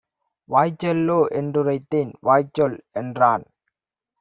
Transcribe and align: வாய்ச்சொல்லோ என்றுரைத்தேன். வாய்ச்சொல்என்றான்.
வாய்ச்சொல்லோ 0.49 1.17
என்றுரைத்தேன். 1.31 2.11
வாய்ச்சொல்என்றான். 2.23 3.45